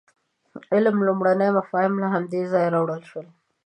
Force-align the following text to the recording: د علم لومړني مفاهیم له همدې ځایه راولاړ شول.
د 0.51 0.53
علم 0.73 0.97
لومړني 1.07 1.49
مفاهیم 1.57 1.93
له 2.03 2.07
همدې 2.13 2.41
ځایه 2.51 2.69
راولاړ 2.75 3.01
شول. 3.09 3.27